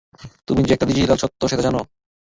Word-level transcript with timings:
তুমি 0.47 0.61
যে 0.63 0.73
একটা 0.73 0.89
ডিজিটাল 0.89 1.17
স্বত্বা 1.19 1.45
সেটা 1.47 1.65
জানো? 1.67 1.79